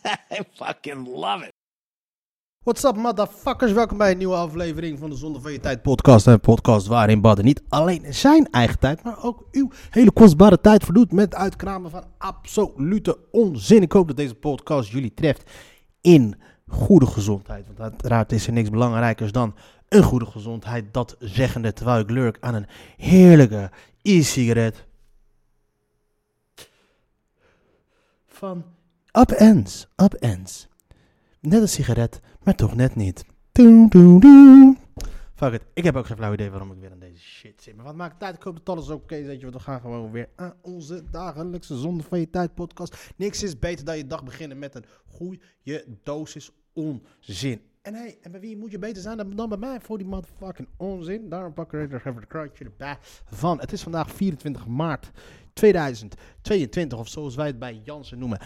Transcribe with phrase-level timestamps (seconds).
[0.30, 1.52] I fucking love it.
[2.62, 3.72] What's up, motherfuckers?
[3.72, 6.26] Welkom bij een nieuwe aflevering van de Zonde van Je Tijd podcast.
[6.26, 10.84] Een podcast waarin Badden niet alleen zijn eigen tijd, maar ook uw hele kostbare tijd
[10.84, 13.82] verdoet met uitkramen van absolute onzin.
[13.82, 15.50] Ik hoop dat deze podcast jullie treft
[16.00, 17.66] in goede gezondheid.
[17.66, 19.54] Want uiteraard is er niks belangrijkers dan
[19.88, 20.94] een goede gezondheid.
[20.94, 23.70] Dat zeggende terwijl ik lurk aan een heerlijke
[24.02, 24.86] e-sigaret
[28.26, 28.64] van
[29.18, 29.86] Up Ends.
[29.96, 30.68] Up Ends.
[31.40, 33.24] Net een sigaret, maar toch net niet.
[33.52, 34.76] Doe, doe, doe.
[35.34, 35.62] Fuck it.
[35.74, 37.76] Ik heb ook geen flauw idee waarom ik weer aan deze shit zit.
[37.76, 38.36] Maar wat maakt uit?
[38.36, 39.34] Ik hoop dat alles oké is.
[39.34, 43.12] Je, want we gaan gewoon weer aan onze dagelijkse zonde van je tijd podcast.
[43.16, 47.60] Niks is beter dan je dag beginnen met een goede dosis onzin.
[47.82, 50.06] En hey, en bij wie moet je beter zijn dan, dan bij mij voor die
[50.06, 51.28] motherfucking onzin?
[51.28, 53.60] Daarom pak ik er even het kruidje erbij van.
[53.60, 55.10] Het is vandaag 24 maart
[55.52, 58.38] 2022, of zoals wij het bij Jansen noemen.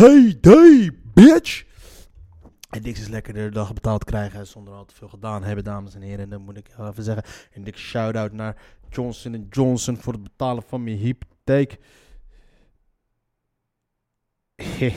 [0.00, 1.64] Payday, bitch!
[2.70, 5.94] En niks is lekkerder de dag betaald krijgen zonder al te veel gedaan hebben, dames
[5.94, 6.18] en heren.
[6.18, 8.56] En dan moet ik even zeggen, een dikke shout-out naar
[8.88, 11.78] Johnson Johnson voor het betalen van mijn hypotheek.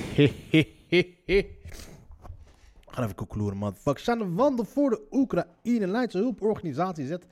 [2.87, 3.75] Gaan even koekeloeren.
[4.05, 5.87] Aan de wanden voor de Oekraïne.
[5.87, 7.25] Leidse hulporganisatie zet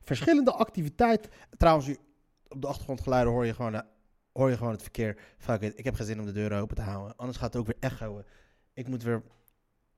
[0.00, 1.30] verschillende activiteiten.
[1.56, 1.88] Trouwens,
[2.48, 3.80] op de achtergrondgeluiden hoor je gewoon, eh,
[4.34, 5.18] hoor je gewoon het verkeer.
[5.38, 7.16] Fuck it, ik heb geen zin om de deuren open te houden.
[7.16, 8.22] Anders gaat het ook weer echoen.
[8.72, 9.22] Ik moet weer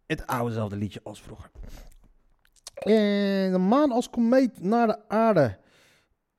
[0.07, 1.51] het oudezelfde liedje als vroeger.
[2.75, 5.59] En de maan als komeet naar de aarde.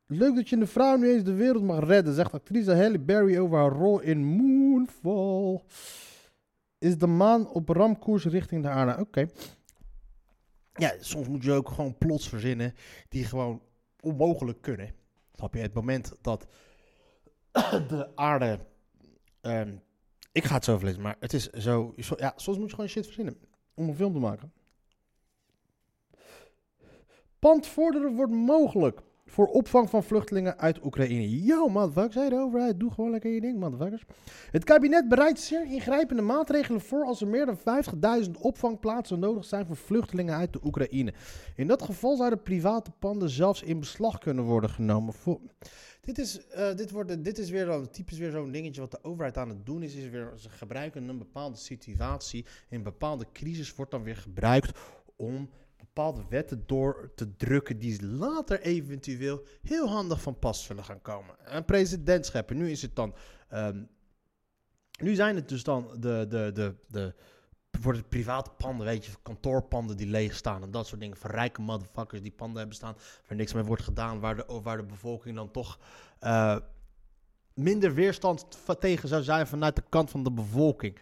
[0.06, 3.38] Leuk dat je een vrouw nu eens de wereld mag redden, zegt actrice Halle Berry
[3.38, 5.64] over haar rol in Moonfall.
[6.78, 9.02] Is de maan op ramkoers richting de aarde?
[9.02, 9.28] Oké.
[10.74, 12.74] Ja, soms moet je ook gewoon plots verzinnen
[13.10, 13.62] die gewoon
[14.00, 14.94] onmogelijk kunnen.
[15.34, 15.60] Snap je?
[15.60, 16.48] Het moment dat
[17.90, 18.60] de aarde...
[19.42, 19.76] ehm,
[20.32, 21.94] ik ga het zo verlezen, maar het is zo.
[22.18, 23.38] Ja, soms moet je gewoon shit verzinnen
[23.74, 24.52] om een film te maken.
[27.40, 31.44] Pand vorderen wordt mogelijk voor opvang van vluchtelingen uit Oekraïne.
[31.44, 34.04] Yo, motherfuckers, hey, de overheid, doe gewoon lekker je ding, motherfuckers.
[34.52, 37.58] Het kabinet bereidt zeer ingrijpende maatregelen voor als er meer dan
[38.26, 41.14] 50.000 opvangplaatsen nodig zijn voor vluchtelingen uit de Oekraïne.
[41.56, 45.14] In dat geval zouden private panden zelfs in beslag kunnen worden genomen.
[45.14, 45.40] Voor...
[46.08, 49.04] Dit, is, eh, dit, wordt, dit is weer dan typisch weer zo'n dingetje wat de
[49.04, 49.96] overheid aan het doen is.
[49.96, 54.80] is weer, ze gebruiken een bepaalde situatie, een bepaalde crisis wordt dan weer gebruikt
[55.16, 61.02] om bepaalde wetten door te drukken die later eventueel heel handig van pas zullen gaan
[61.02, 61.36] komen.
[61.46, 62.58] Een president scheppen.
[62.58, 63.16] Nu is het dan.
[63.50, 63.84] ehm,
[65.02, 67.14] nu zijn het dus dan de, de, de, de
[67.82, 71.18] worden het private panden, weet je, kantoorpanden die leeg staan en dat soort dingen.
[71.18, 72.96] Van rijke motherfuckers die panden hebben staan
[73.28, 75.80] waar niks mee wordt gedaan, waar de, waar de bevolking dan toch
[76.20, 76.58] eh,
[77.54, 78.48] minder weerstand
[78.80, 81.00] tegen zou zijn vanuit de kant van de bevolking.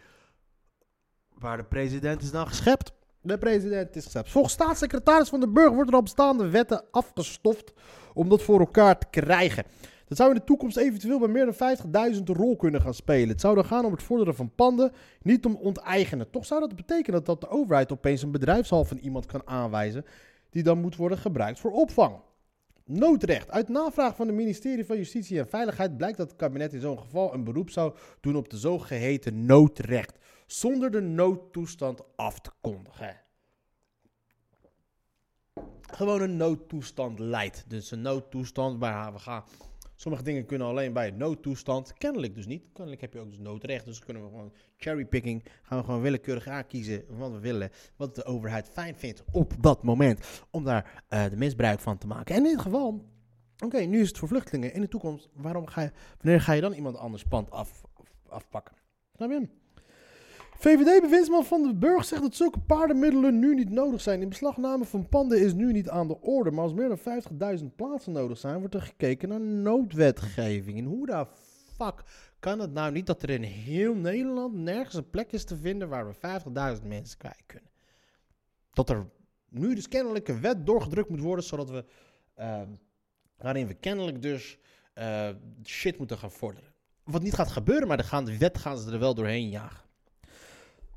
[1.33, 2.91] Waar de president is dan geschept.
[3.21, 4.29] De president is geschept.
[4.29, 7.73] Volgens staatssecretaris van de Burger worden er al bestaande wetten afgestoft
[8.13, 9.65] om dat voor elkaar te krijgen.
[10.07, 13.29] Dat zou in de toekomst eventueel bij meer dan 50.000 een rol kunnen gaan spelen.
[13.29, 16.29] Het zou dan gaan om het vorderen van panden, niet om onteigenen.
[16.29, 20.05] Toch zou dat betekenen dat de overheid opeens een bedrijfshal van iemand kan aanwijzen
[20.49, 22.15] die dan moet worden gebruikt voor opvang.
[22.85, 23.51] Noodrecht.
[23.51, 26.99] Uit navraag van het ministerie van Justitie en Veiligheid blijkt dat het kabinet in zo'n
[26.99, 33.21] geval een beroep zou doen op de zogeheten noodrecht, zonder de noodtoestand af te kondigen.
[35.81, 37.63] Gewoon een noodtoestand leidt.
[37.67, 39.43] Dus een noodtoestand waar we gaan.
[39.95, 41.93] Sommige dingen kunnen alleen bij noodtoestand.
[41.93, 42.65] Kennelijk dus niet.
[42.73, 43.85] Kennelijk heb je ook dus noodrecht.
[43.85, 45.45] Dus kunnen we gewoon cherrypicking.
[45.61, 47.69] Gaan we gewoon willekeurig aankiezen wat we willen.
[47.95, 50.43] Wat de overheid fijn vindt op dat moment.
[50.49, 52.35] Om daar eh, de misbruik van te maken.
[52.35, 53.13] En in dit geval.
[53.63, 54.73] Oké, nu is het voor vluchtelingen.
[54.73, 57.81] In de toekomst, waarom ga je, wanneer ga je dan iemand anders pand af,
[58.27, 58.75] afpakken?
[59.13, 59.47] Snap je?
[60.65, 64.21] VVD-bewindsman van de Burg zegt dat zulke paardenmiddelen nu niet nodig zijn.
[64.21, 66.51] In beslagname van panden is nu niet aan de orde.
[66.51, 70.77] Maar als meer dan 50.000 plaatsen nodig zijn, wordt er gekeken naar noodwetgeving.
[70.77, 71.27] En hoe de
[71.75, 72.03] fuck
[72.39, 75.89] kan het nou niet dat er in heel Nederland nergens een plek is te vinden
[75.89, 76.15] waar we
[76.77, 77.69] 50.000 mensen kwijt kunnen?
[78.73, 79.09] Dat er
[79.49, 81.85] nu dus kennelijk een wet doorgedrukt moet worden, zodat we,
[82.35, 82.69] ehm,
[83.37, 84.57] waarin we kennelijk dus
[84.93, 85.29] eh,
[85.63, 86.73] shit moeten gaan vorderen.
[87.03, 89.84] Wat niet gaat gebeuren, maar de, gaan, de wet gaan ze er wel doorheen jagen.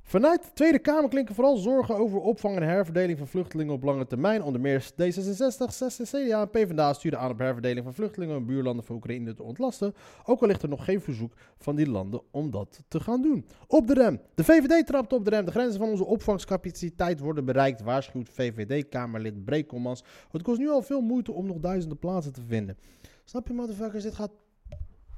[0.08, 4.06] Vanuit de Tweede Kamer klinken vooral zorgen over opvang en herverdeling van vluchtelingen op lange
[4.06, 4.42] termijn.
[4.42, 8.84] Onder meer D66, 60 CDA en PvdA sturen aan op herverdeling van vluchtelingen in buurlanden
[8.84, 9.94] van Oekraïne te ontlasten.
[10.24, 13.46] Ook al ligt er nog geen verzoek van die landen om dat te gaan doen.
[13.66, 14.20] Op de rem.
[14.34, 15.44] De VVD trapt op de rem.
[15.44, 20.04] De grenzen van onze opvangscapaciteit worden bereikt, waarschuwt VVD-Kamerlid Brekelmans.
[20.30, 22.78] Het kost nu al veel moeite om nog duizenden plaatsen te vinden.
[23.24, 24.02] Snap je, motherfuckers?
[24.02, 24.32] Dit gaat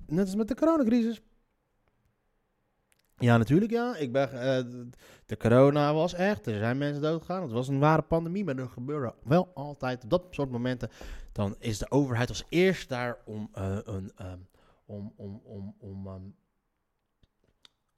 [0.06, 1.22] net als met de coronacrisis.
[3.20, 3.96] Ja, natuurlijk ja.
[3.96, 4.64] Ik ben, eh,
[5.26, 6.46] de corona was echt.
[6.46, 7.42] Er zijn mensen doodgegaan.
[7.42, 8.44] Het was een ware pandemie.
[8.44, 10.90] Maar er gebeurde wel altijd op dat soort momenten.
[11.32, 14.38] Dan is de overheid als eerst daar om, eh, een, ehm,
[14.84, 16.22] om, om, om, om, ehm,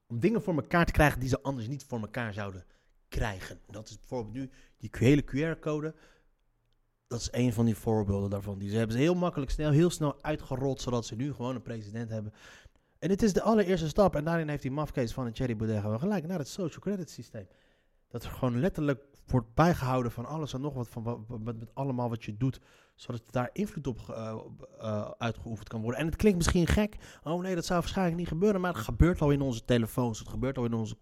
[0.07, 2.65] om dingen voor elkaar te krijgen die ze anders niet voor elkaar zouden
[3.09, 3.59] krijgen.
[3.67, 5.95] Dat is bijvoorbeeld nu die hele QR-code.
[7.07, 8.59] Dat is een van die voorbeelden daarvan.
[8.59, 11.63] Die ze hebben ze heel makkelijk snel, heel snel uitgerold, zodat ze nu gewoon een
[11.63, 12.33] president hebben
[13.03, 14.17] en dit is de allereerste stap.
[14.17, 17.47] En daarin heeft die mafkees van een Cherry gewoon gelijk naar het social credit systeem.
[18.09, 22.25] Dat er gewoon letterlijk wordt bijgehouden van alles en nog wat, van, met, allemaal wat
[22.25, 22.61] je doet.
[22.95, 24.35] Zodat daar invloed op uh,
[24.81, 26.01] uh, uitgeoefend kan worden.
[26.01, 26.97] En het klinkt misschien gek.
[27.23, 28.61] Oh nee, dat zou waarschijnlijk niet gebeuren.
[28.61, 30.19] Maar het gebeurt al in onze telefoons.
[30.19, 30.97] Het gebeurt al in onze,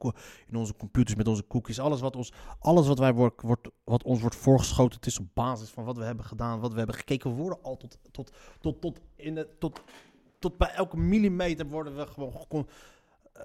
[0.49, 1.81] in onze computers met onze cookies.
[1.81, 4.96] Alles wat, ons, alles wat, wij wordt, wordt, wat ons wordt voorgeschoten.
[4.96, 6.61] Het is op basis van wat we hebben gedaan.
[6.61, 7.31] Wat we hebben gekeken.
[7.31, 9.81] We worden al tot, tot, tot, tot, in de, tot
[10.41, 12.69] tot bij elke millimeter worden we gewoon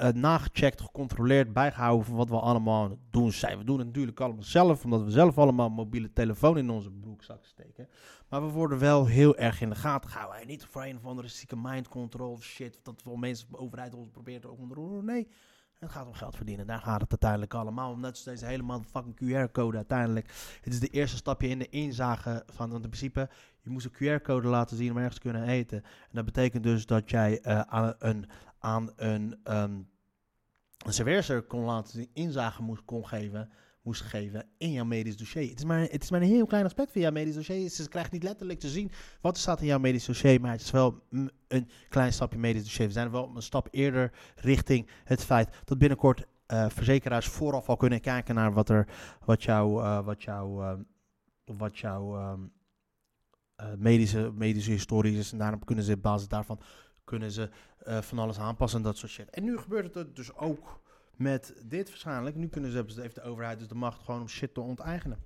[0.02, 3.58] uh, nagecheckt, gecontroleerd, bijgehouden van wat we allemaal doen zijn.
[3.58, 7.46] We doen het natuurlijk allemaal zelf, omdat we zelf allemaal mobiele telefoon in onze broekzak
[7.46, 7.90] steken.
[8.30, 10.42] Maar we worden wel heel erg in de gaten gehouden.
[10.42, 13.94] En niet voor een of andere zieke mind control shit, dat wel mensen, de overheid
[13.94, 15.06] ons probeert te onderroeren.
[15.06, 15.28] Nee,
[15.80, 16.68] het gaat om geld verdienen.
[16.68, 18.00] Daar gaat het uiteindelijk allemaal om.
[18.00, 20.28] Net deze helemaal fucking QR-code uiteindelijk.
[20.62, 23.30] Het is de eerste stapje in de inzage van, want in principe,
[23.62, 25.84] je moest een QR-code laten zien om ergens te kunnen eten.
[25.84, 28.30] En dat betekent dus dat jij uh, aan een,
[28.60, 29.90] aan een, um,
[30.86, 33.50] een serveerser kon laten zien, inzage moest kon geven
[33.86, 35.50] moest geven in jouw medisch dossier.
[35.50, 37.70] Het is maar, het is maar een heel klein aspect van jouw medisch dossier.
[37.70, 38.92] Ze krijgt niet letterlijk te zien
[39.22, 41.04] wat er staat in jouw medisch dossier, maar het is wel
[41.48, 42.88] een klein stapje medisch dossier.
[42.88, 47.78] We zijn wel een stap eerder richting het feit dat binnenkort uh, verzekeraars vooraf al
[47.78, 48.88] kunnen kijken naar wat, er,
[49.26, 50.74] wat jouw, uh, wat jouw, uh,
[51.46, 52.52] wat jouw um,
[53.78, 55.32] medische, medische historie is.
[55.32, 56.60] En daarom kunnen ze op basis daarvan
[57.04, 57.50] kunnen ze,
[58.02, 59.30] van alles aanpassen en dat soort shit.
[59.30, 60.80] En nu gebeurt het dus ook
[61.18, 62.36] met dit waarschijnlijk.
[62.36, 65.18] Nu kunnen ze, heeft de overheid dus de macht gewoon om shit te onteigenen.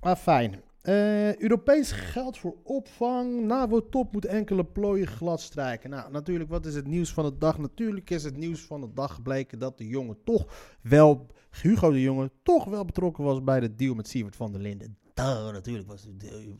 [0.00, 0.62] Ah, fijn.
[0.82, 3.40] Uh, Europees geld voor opvang.
[3.40, 5.90] NAVO-top moet enkele plooien glad strijken.
[5.90, 7.58] Nou, natuurlijk, wat is het nieuws van de dag?
[7.58, 11.26] Natuurlijk is het nieuws van de dag gebleken dat de jongen toch wel,
[11.62, 14.98] Hugo de Jonge, toch wel betrokken was bij de deal met Sievert van der Linden.
[15.14, 16.06] Natuurlijk was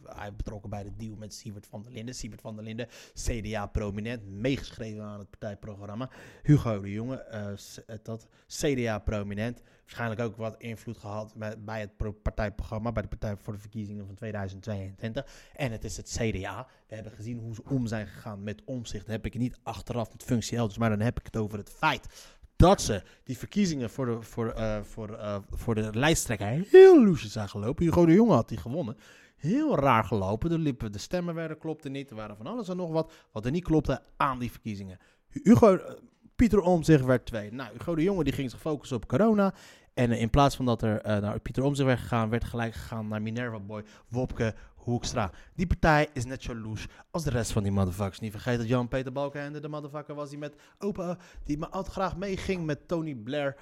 [0.04, 2.14] hij betrokken bij de deal met Sievert van der Linden.
[2.14, 6.10] Sievert van der Linden, CDA-prominent, meegeschreven aan het partijprogramma.
[6.42, 7.26] Hugo de Jonge,
[7.86, 9.62] uh, dat CDA-prominent.
[9.80, 14.14] Waarschijnlijk ook wat invloed gehad bij het partijprogramma, bij de Partij voor de Verkiezingen van
[14.14, 15.26] 2022.
[15.54, 16.66] En het is het CDA.
[16.88, 19.06] We hebben gezien hoe ze om zijn gegaan met omzicht.
[19.06, 22.38] Heb ik niet achteraf met functie elders, maar dan heb ik het over het feit
[22.60, 27.32] dat ze die verkiezingen voor de, voor, uh, voor, uh, voor de lijsttrekker heel loesjes
[27.32, 27.84] zijn gelopen.
[27.84, 28.96] Hugo de Jonge had die gewonnen.
[29.36, 30.50] Heel raar gelopen.
[30.50, 32.10] De, liepen, de stemmen werden, klopten niet.
[32.10, 34.98] Er waren van alles en nog wat wat er niet klopte aan die verkiezingen.
[35.28, 35.80] Hugo, uh,
[36.36, 37.52] Pieter Omtzigt werd twee.
[37.52, 39.54] Nou, Hugo de Jonge die ging zich focussen op corona.
[39.94, 43.22] En in plaats van dat er naar Pieter Omtzigt werd gegaan, werd gelijk gegaan naar
[43.22, 45.30] Minerva Boy, Wopke Hoekstra.
[45.54, 48.20] Die partij is net zo loes als de rest van die motherfuckers.
[48.20, 52.16] Niet vergeten dat Jan-Peter Balkenende de motherfucker was die met opa, die me altijd graag
[52.16, 53.56] meeging met Tony Blair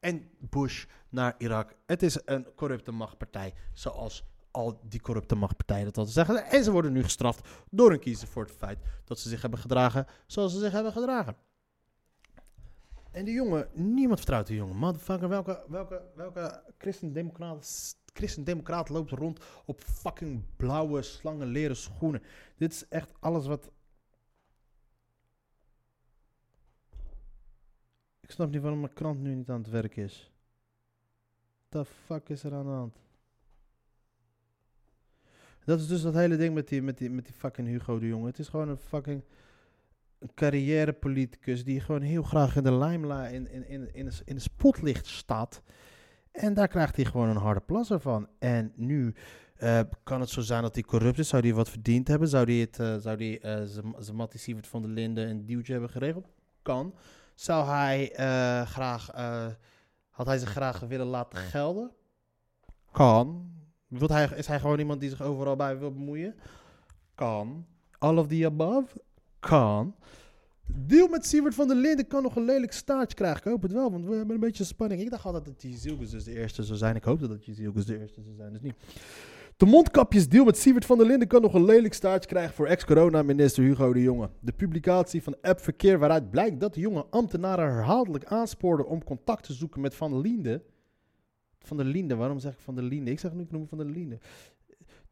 [0.00, 1.74] en Bush naar Irak.
[1.86, 6.44] Het is een corrupte machtpartij, zoals al die corrupte machtpartijen dat altijd zeggen.
[6.44, 9.60] En ze worden nu gestraft door een kiezer voor het feit dat ze zich hebben
[9.60, 11.36] gedragen zoals ze zich hebben gedragen.
[13.10, 14.76] En die jongen, niemand vertrouwt die jongen.
[14.76, 22.22] Motherfucker, welke, welke, welke christendemocraat christendemocraat loopt rond op fucking blauwe slangen leren schoenen.
[22.56, 23.70] Dit is echt alles wat...
[28.20, 30.32] Ik snap niet waarom mijn krant nu niet aan het werk is.
[31.68, 32.96] The fuck is er aan de hand?
[35.64, 38.06] Dat is dus dat hele ding met die, met die, met die fucking Hugo de
[38.06, 38.26] Jonge.
[38.26, 39.24] Het is gewoon een fucking
[40.34, 45.62] carrièrepoliticus die gewoon heel graag in de limelight, in, in, in, in de spotlicht staat.
[46.34, 48.28] En daar krijgt hij gewoon een harde plasser van.
[48.38, 49.14] En nu
[49.58, 51.28] uh, kan het zo zijn dat hij corrupt is.
[51.28, 52.28] Zou hij wat verdiend hebben?
[52.28, 53.62] Zou hij het, uh, zou die, uh,
[53.98, 56.28] zijn Mattie Sievert van der Linden een duwtje hebben geregeld?
[56.62, 56.94] Kan.
[57.34, 58.10] Zou hij
[58.66, 59.10] graag,
[60.10, 61.90] had hij zich graag willen laten gelden?
[62.92, 63.52] Kan.
[63.86, 66.34] Wilt hij, is hij gewoon iemand die zich overal bij wil bemoeien?
[67.14, 67.66] Kan.
[67.98, 69.02] All of the above?
[69.40, 69.94] Kan.
[70.66, 73.38] Deal met Siewert van der Linden kan nog een lelijk staartje krijgen.
[73.38, 75.00] Ik hoop het wel, want we hebben een beetje spanning.
[75.00, 76.96] Ik dacht altijd dat die Zielkes dus de eerste zou zijn.
[76.96, 78.74] Ik hoopte dat die Zielkes de eerste zou zijn, dus niet.
[79.56, 83.64] De mondkapjesdeal met Siewert van der Linden kan nog een lelijk staartje krijgen voor ex-corona-minister
[83.64, 84.30] Hugo de Jonge.
[84.40, 89.52] De publicatie van appverkeer waaruit blijkt dat de jonge ambtenaren herhaaldelijk aanspoorden om contact te
[89.52, 90.62] zoeken met Van der Linden.
[91.58, 93.12] Van der Linden, waarom zeg ik Van der Linden?
[93.12, 94.20] Ik zeg nu noemen Van der Linden.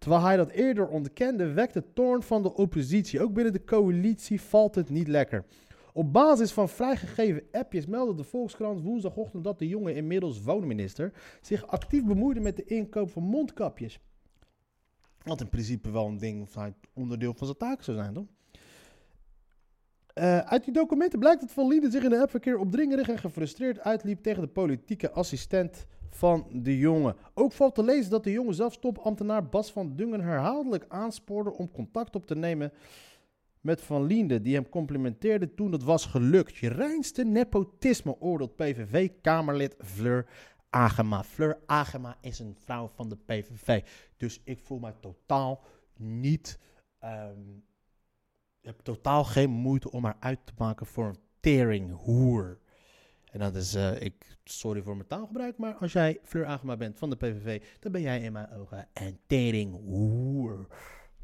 [0.03, 3.21] Terwijl hij dat eerder ontkende, wekt de toorn van de oppositie.
[3.21, 5.45] Ook binnen de coalitie valt het niet lekker.
[5.93, 11.67] Op basis van vrijgegeven appjes meldde de Volkskrant woensdagochtend dat de jonge inmiddels woonminister zich
[11.67, 14.01] actief bemoeide met de inkoop van mondkapjes.
[15.23, 18.27] Wat in principe wel een ding van onderdeel van zijn taak zou zijn, toch?
[20.15, 23.81] Uh, uit die documenten blijkt dat Van Lieden zich in de appverkeer opdringerig en gefrustreerd
[23.81, 27.17] uitliep tegen de politieke assistent van de jongen.
[27.35, 31.71] Ook valt te lezen dat de jongen zelfs topambtenaar Bas van Dungen herhaaldelijk aanspoorde om
[31.71, 32.73] contact op te nemen
[33.61, 36.57] met Van Liende, die hem complimenteerde toen het was gelukt.
[36.57, 40.27] Je reinste nepotisme, oordeelt PVV-Kamerlid Fleur
[40.71, 41.23] Agema.
[41.23, 43.83] Fleur Agema is een vrouw van de PVV.
[44.17, 45.65] Dus ik voel mij totaal
[45.97, 46.59] niet.
[47.05, 47.65] Um,
[48.61, 52.59] ik heb totaal geen moeite om haar uit te maken voor een teringhoer.
[53.33, 56.99] En dat is, uh, ik, sorry voor mijn taalgebruik, maar als jij Fleur Agema bent
[56.99, 60.67] van de PVV, dan ben jij in mijn ogen een teringhoer.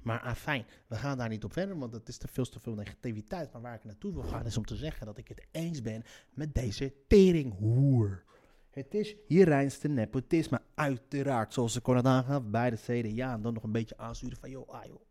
[0.02, 2.74] Maar afijn, we gaan daar niet op verder, want het is te veel te veel
[2.74, 3.52] negativiteit.
[3.52, 6.02] Maar waar ik naartoe wil gaan is om te zeggen dat ik het eens ben
[6.34, 8.24] met deze teringhoer.
[8.70, 11.52] Het is je reinste nepotisme, uiteraard.
[11.52, 13.32] Zoals ik kon het aangaan bij de CDA.
[13.32, 15.10] En dan nog een beetje aansturen van, joh, ah joh,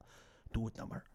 [0.52, 1.06] doe het nou maar.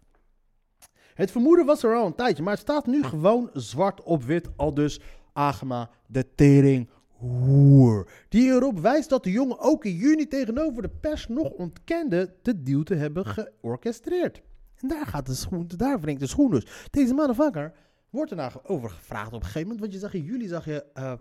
[1.15, 4.49] Het vermoeden was er al een tijdje, maar het staat nu gewoon zwart op wit.
[4.57, 5.01] Al dus
[5.33, 8.11] Agema de tering hoer.
[8.29, 12.63] Die erop wijst dat de jongen ook in juni tegenover de pers nog ontkende de
[12.63, 14.43] deal te hebben georchestreerd.
[14.77, 16.87] En daar gaat de schoen, daar wringt de schoen dus.
[16.91, 17.73] Deze motherfucker
[18.11, 19.81] wordt er nou over gevraagd op een gegeven moment.
[19.81, 21.13] Want je zag in juli, zag je, uh,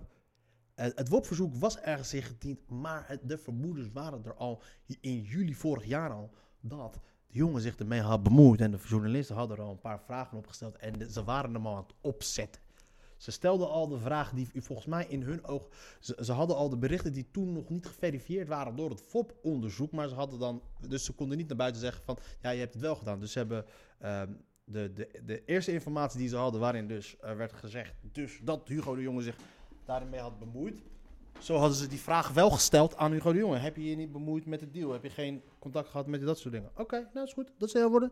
[0.75, 4.61] het WOP-verzoek was ergens ingediend, maar de vermoedens waren er al
[4.99, 6.93] in juli vorig jaar al dat
[7.27, 8.61] de jongen zich ermee had bemoeid.
[8.61, 11.75] En de journalisten hadden er al een paar vragen opgesteld en ze waren hem al
[11.75, 12.61] aan het opzetten.
[13.21, 15.67] Ze stelden al de vraag die volgens mij in hun oog.
[15.99, 19.91] Ze, ze, hadden al de berichten die toen nog niet geverifieerd waren door het FOP-onderzoek.
[19.91, 20.61] Maar ze hadden dan.
[20.87, 22.17] Dus ze konden niet naar buiten zeggen van.
[22.41, 23.19] Ja, je hebt het wel gedaan.
[23.19, 23.65] Dus ze hebben.
[24.01, 24.21] Uh,
[24.63, 27.93] de, de, de eerste informatie die ze hadden, waarin dus werd gezegd.
[28.11, 29.35] Dus dat Hugo de Jonge zich
[29.85, 30.81] daarmee had bemoeid.
[31.39, 33.57] Zo hadden ze die vraag wel gesteld aan Hugo de Jonge.
[33.57, 34.91] Heb je je niet bemoeid met het deal?
[34.91, 36.71] Heb je geen contact gehad met dat soort dingen?
[36.75, 37.51] Oké, nou is goed.
[37.57, 38.11] Dat zal worden.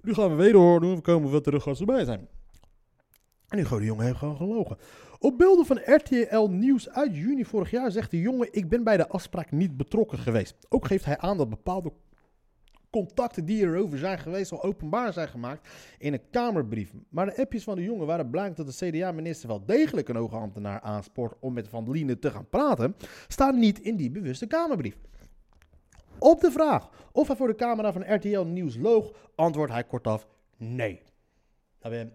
[0.00, 0.80] Nu gaan we weer door.
[0.80, 2.28] We komen we terug als we bij zijn.
[3.54, 4.76] En Hugo de Jonge heeft gewoon gelogen.
[5.18, 8.96] Op beelden van RTL Nieuws uit juni vorig jaar zegt de jongen: Ik ben bij
[8.96, 10.56] de afspraak niet betrokken geweest.
[10.68, 11.92] Ook geeft hij aan dat bepaalde
[12.90, 15.68] contacten die erover zijn geweest al openbaar zijn gemaakt
[15.98, 16.92] in een Kamerbrief.
[17.08, 20.36] Maar de appjes van de jongen waren blijkt dat de CDA-minister wel degelijk een hoge
[20.36, 22.96] ambtenaar aanspoort om met Van Liene te gaan praten,
[23.28, 24.96] staan niet in die bewuste Kamerbrief.
[26.18, 30.26] Op de vraag of hij voor de camera van RTL Nieuws loog, antwoordt hij kortaf
[30.56, 31.02] nee.
[31.82, 32.10] Nou,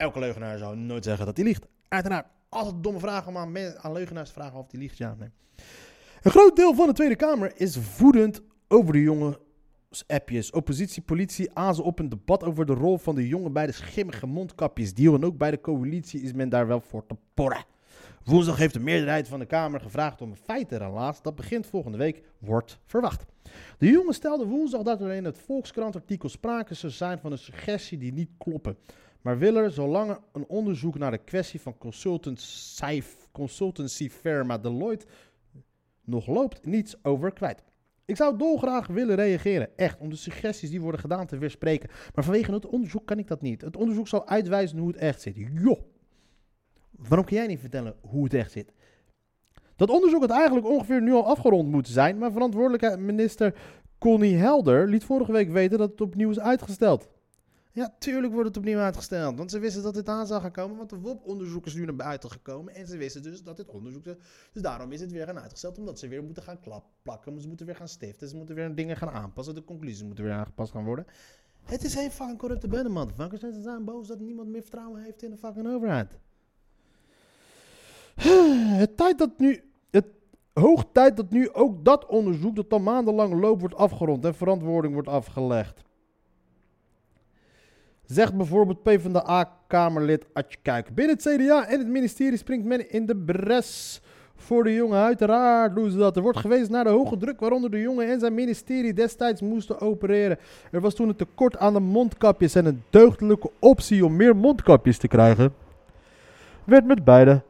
[0.00, 1.66] elke leugenaar zou nooit zeggen dat hij liegt.
[1.88, 5.18] Uiteraard, altijd domme vragen om aan, aan leugenaars te vragen of hij liegt, ja of
[5.18, 5.30] nee.
[6.22, 9.38] Een groot deel van de Tweede Kamer is voedend over de jonge
[10.06, 10.50] appjes.
[10.50, 14.26] Oppositie, politie azen op een debat over de rol van de jongen bij de schimmige
[14.26, 15.14] mondkapjesdeal.
[15.14, 17.64] En ook bij de coalitie is men daar wel voor te porren.
[18.24, 22.22] Woensdag heeft de meerderheid van de Kamer gevraagd om een feitenrelaas dat begint volgende week
[22.38, 23.24] wordt verwacht.
[23.78, 27.98] De jongen stelde woensdag dat er in het Volkskrant-artikel sprake zou zijn van een suggestie
[27.98, 28.76] die niet kloppen.
[29.20, 31.78] Maar wil zolang een onderzoek naar de kwestie van
[33.32, 35.06] consultancy, firma Deloitte
[36.04, 37.62] nog loopt, niets over kwijt.
[38.04, 41.90] Ik zou dolgraag willen reageren, echt, om de suggesties die worden gedaan te weerspreken.
[42.14, 43.60] Maar vanwege het onderzoek kan ik dat niet.
[43.60, 45.36] Het onderzoek zal uitwijzen hoe het echt zit.
[45.36, 45.80] Joh.
[46.90, 48.72] Waarom kan jij niet vertellen hoe het echt zit?
[49.76, 53.54] Dat onderzoek had eigenlijk ongeveer nu al afgerond moeten zijn, maar verantwoordelijke minister
[53.98, 57.08] Connie Helder liet vorige week weten dat het opnieuw is uitgesteld.
[57.72, 59.36] Ja, tuurlijk wordt het opnieuw uitgesteld.
[59.36, 60.76] Want ze wisten dat dit aan zou gaan komen.
[60.76, 62.74] Want de WOP-onderzoek is nu naar buiten gekomen.
[62.74, 64.04] En ze wisten dus dat dit onderzoek...
[64.04, 65.78] Dus daarom is het weer gaan uitgesteld.
[65.78, 66.58] Omdat ze weer moeten gaan
[67.02, 67.40] plakken.
[67.40, 68.28] Ze moeten weer gaan stiften.
[68.28, 69.54] Ze moeten weer dingen gaan aanpassen.
[69.54, 71.06] De conclusies moeten weer aangepast gaan worden.
[71.64, 73.42] Het is een fucking corrupte bende, motherfuckers.
[73.42, 76.12] En ze zijn boos dat niemand meer vertrouwen heeft in de fucking overheid.
[78.80, 79.64] Het tijd dat nu...
[79.90, 80.06] Het
[80.52, 82.56] hoog tijd dat nu ook dat onderzoek...
[82.56, 84.24] dat al maandenlang loopt wordt afgerond.
[84.24, 85.88] En verantwoording wordt afgelegd.
[88.10, 90.94] Zegt bijvoorbeeld PvdA-Kamerlid Atje Kuik.
[90.94, 94.00] Binnen het CDA en het ministerie springt men in de bres
[94.36, 94.98] voor de jongen.
[94.98, 96.16] Uiteraard doen ze dat.
[96.16, 99.80] Er wordt gewezen naar de hoge druk waaronder de jongen en zijn ministerie destijds moesten
[99.80, 100.38] opereren.
[100.70, 104.98] Er was toen een tekort aan de mondkapjes en een deugdelijke optie om meer mondkapjes
[104.98, 105.54] te krijgen.
[106.64, 107.42] Werd met beide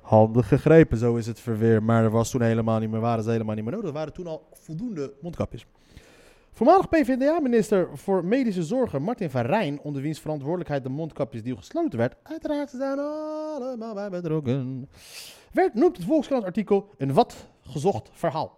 [0.00, 1.82] handen gegrepen, zo is het verweer.
[1.82, 3.88] Maar er was toen helemaal niet meer, waren ze helemaal niet meer nodig.
[3.88, 5.66] Er waren toen al voldoende mondkapjes.
[6.56, 12.14] Voormalig PvdA-minister voor Medische Zorgen Martin van Rijn, onder wiens verantwoordelijkheid de mondkapjesdeal gesloten werd,
[12.22, 14.88] uiteraard zijn allemaal bij betrokken,
[15.52, 18.54] werd, noemt het Volkskrant artikel een wat gezocht verhaal.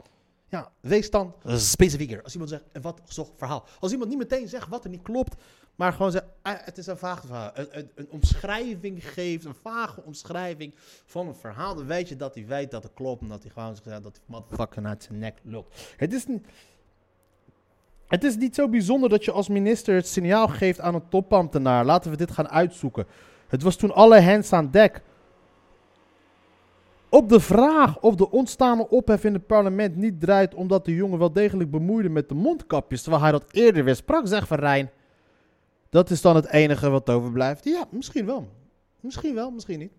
[0.48, 2.22] Ja, wees dan specifieker.
[2.22, 3.64] Als iemand zegt een wat gezocht verhaal.
[3.80, 5.42] Als iemand niet meteen zegt wat er niet klopt,
[5.74, 7.50] maar gewoon zegt, ah, het is een vaag verhaal.
[7.54, 10.74] Een, een, een omschrijving geeft, een vage omschrijving
[11.04, 11.74] van een verhaal.
[11.74, 14.16] Dan weet je dat hij weet dat het klopt en dat hij gewoon zegt dat
[14.16, 15.94] hij motherfucker uit zijn nek lult.
[15.96, 16.46] Het is niet...
[18.08, 21.84] Het is niet zo bijzonder dat je als minister het signaal geeft aan een topambtenaar.
[21.84, 23.06] Laten we dit gaan uitzoeken.
[23.48, 25.02] Het was toen alle hands aan dek.
[27.08, 31.18] Op de vraag of de ontstaande ophef in het parlement niet draait omdat de jongen
[31.18, 34.90] wel degelijk bemoeide met de mondkapjes, terwijl hij dat eerder weer sprak, zegt Van Rijn.
[35.90, 37.64] Dat is dan het enige wat overblijft.
[37.64, 38.48] Ja, misschien wel.
[39.00, 39.92] Misschien wel, misschien niet.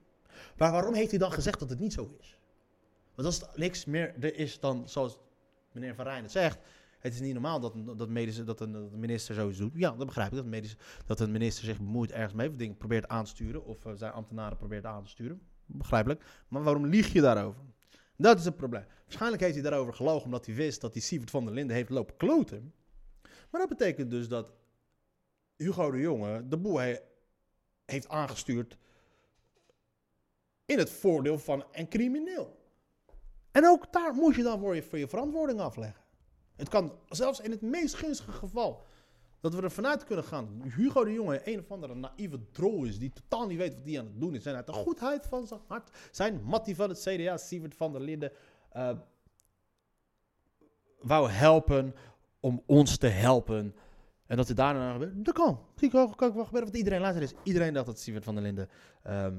[0.57, 2.37] Maar waarom heeft hij dan gezegd dat het niet zo is?
[3.15, 5.17] Want als het niks meer er is dan zoals
[5.71, 6.57] meneer Van Rijn het zegt,
[6.99, 9.71] het is niet normaal dat, dat, medische, dat, een, dat een minister zoiets doet.
[9.73, 10.35] Ja, dat begrijp ik.
[10.35, 12.73] Dat medische, dat een minister zich bemoeit ergens mee.
[12.73, 13.65] Probeert aan te sturen.
[13.65, 15.41] Of eh, zijn ambtenaren probeert aan te sturen.
[15.65, 16.23] Begrijpelijk.
[16.47, 17.61] Maar waarom lieg je daarover?
[18.15, 18.85] Dat is het probleem.
[19.03, 21.89] Waarschijnlijk heeft hij daarover gelogen omdat hij wist dat hij Sievert van der Linden heeft
[21.89, 22.73] lopen kloten.
[23.21, 24.53] Maar dat betekent dus dat
[25.55, 26.99] Hugo de Jonge de boel he-
[27.85, 28.77] heeft aangestuurd
[30.65, 32.57] in het voordeel van een crimineel.
[33.51, 36.01] En ook daar moet je dan voor je, voor je verantwoording afleggen.
[36.59, 38.85] Het kan zelfs in het meest gunstige geval
[39.39, 40.61] dat we er vanuit kunnen gaan.
[40.75, 43.99] Hugo de Jonge een of andere naïeve drol is die totaal niet weet wat hij
[43.99, 44.45] aan het doen is.
[44.45, 48.01] En uit de goedheid van zijn hart zijn Mattie van het CDA, Sievert van der
[48.01, 48.31] Linden,
[48.71, 48.97] eh,
[50.99, 51.95] wou helpen
[52.39, 53.75] om ons te helpen.
[54.25, 55.59] En dat het daarna gebeurt, dat kan.
[55.75, 58.43] Dat kan, kan wel gebeuren, want iedereen, later is, iedereen dacht dat Sievert van der
[58.43, 58.69] Linden
[59.03, 59.37] ehm,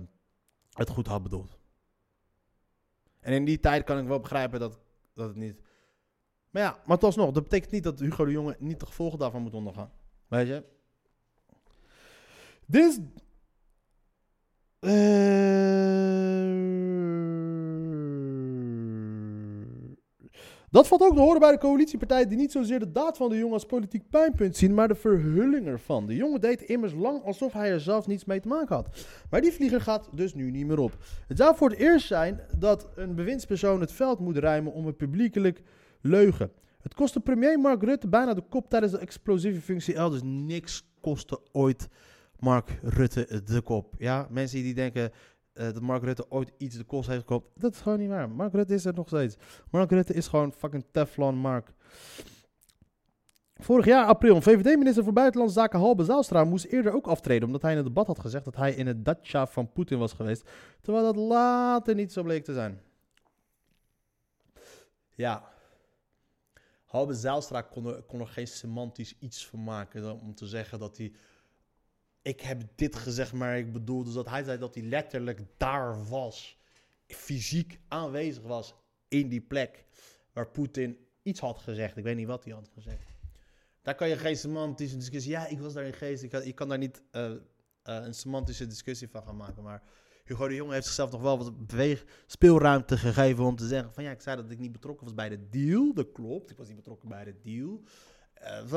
[0.73, 1.59] het goed had bedoeld.
[3.21, 4.79] En in die tijd kan ik wel begrijpen dat,
[5.15, 5.61] dat het niet...
[6.51, 9.43] Maar ja, maar alsnog, dat betekent niet dat Hugo de Jonge niet de gevolgen daarvan
[9.43, 9.91] moet ondergaan.
[10.29, 10.65] Weet je?
[12.67, 12.99] Dit is...
[14.81, 15.61] Eh,
[20.71, 23.37] Dat valt ook te horen bij de coalitiepartijen die niet zozeer de daad van de
[23.37, 26.07] jongen als politiek pijnpunt zien, maar de verhulling ervan.
[26.07, 29.07] De jongen deed immers lang alsof hij er zelf niets mee te maken had.
[29.31, 30.97] Maar die vlieger gaat dus nu niet meer op.
[31.29, 34.97] Het zou voor het eerst zijn dat een bewindspersoon het veld moet ruimen om een
[34.97, 35.63] publiekelijk
[36.01, 36.53] leugen.
[36.81, 40.11] Het kostte premier Mark Rutte bijna de kop tijdens de explosieve functie L.
[40.11, 41.89] Dus niks kostte ooit
[42.39, 43.95] Mark Rutte de kop.
[43.99, 45.13] Ja, mensen die denken
[45.53, 47.61] eh, dat Mark Rutte ooit iets de kost heeft gekopt.
[47.61, 48.31] Dat is gewoon niet waar.
[48.31, 49.37] Mark Rutte is er nog steeds.
[49.71, 51.73] Mark Rutte is gewoon fucking Teflon Mark.
[53.55, 57.71] Vorig jaar april, VVD-minister voor Buitenlandse Zaken Halbe Zijlstra moest eerder ook aftreden omdat hij
[57.71, 61.05] in het debat had gezegd dat hij in het dacha van Poetin was geweest, terwijl
[61.05, 62.81] dat later niet zo bleek te zijn.
[65.15, 65.49] Ja.
[66.91, 70.97] Halbe Zijlstra kon er, kon geen semantisch iets van maken dan om te zeggen dat
[70.97, 71.13] hij...
[72.23, 76.09] Ik heb dit gezegd, maar ik bedoel dus dat hij zei dat hij letterlijk daar
[76.09, 76.59] was.
[77.07, 78.75] Fysiek aanwezig was
[79.09, 79.85] in die plek
[80.33, 81.97] waar Poetin iets had gezegd.
[81.97, 83.13] Ik weet niet wat hij had gezegd.
[83.83, 85.31] Daar kan je geen semantische discussie...
[85.31, 86.23] Ja, ik was daar in geest.
[86.23, 87.39] Ik kan, kan daar niet eh, eh,
[87.83, 89.63] een semantische discussie van gaan maken.
[89.63, 89.83] Maar
[90.25, 91.53] Hugo de Jonge heeft zichzelf nog wel wat
[92.27, 94.05] speelruimte gegeven om te zeggen van...
[94.05, 95.95] Ja, ik zei dat ik niet betrokken was bij de deal.
[95.95, 96.51] Dat klopt.
[96.51, 97.81] Ik was niet betrokken bij de deal.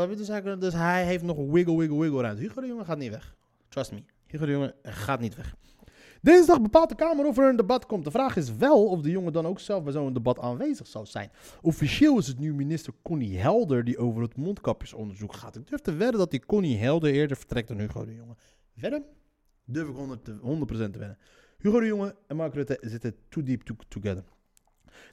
[0.10, 0.16] Je?
[0.16, 2.42] dus, hij, dus hij heeft nog wiggle, wiggle, wiggle ruimte.
[2.42, 3.36] Hugo de Jonge gaat niet weg.
[3.68, 4.04] Trust me.
[4.28, 5.56] Hugo de Jonge gaat niet weg.
[6.22, 8.04] Dinsdag bepaalt de Kamer of er een debat komt.
[8.04, 11.06] De vraag is wel of de jongen dan ook zelf bij zo'n debat aanwezig zal
[11.06, 11.32] zijn.
[11.62, 15.56] Officieel is het nu minister Connie Helder die over het mondkapjesonderzoek gaat.
[15.56, 18.36] Ik durf te wedden dat die Connie Helder eerder vertrekt dan Hugo de Jonge.
[18.74, 19.06] Wedden?
[19.66, 21.18] Durf ik 100, te- 100% te wedden.
[21.58, 24.24] Hugo de Jonge en Mark Rutte zitten too deep to- together.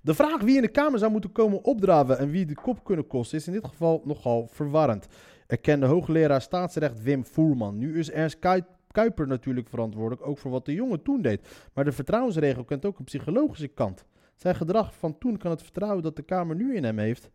[0.02, 3.06] De vraag wie in de Kamer zou moeten komen opdraven en wie de kop kunnen
[3.06, 5.06] kosten is in dit geval nogal verwarrend.
[5.46, 7.78] Erkende hoogleraar staatsrecht Wim Voerman.
[7.78, 11.68] Nu is Ernst Kuip- Kuiper natuurlijk verantwoordelijk, ook voor wat de jongen toen deed.
[11.74, 14.04] Maar de vertrouwensregel kent ook een psychologische kant.
[14.36, 17.30] Zijn gedrag van toen kan het vertrouwen dat de Kamer nu in hem heeft,